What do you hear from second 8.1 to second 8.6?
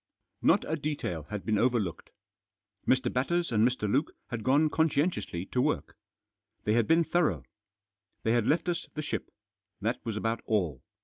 They had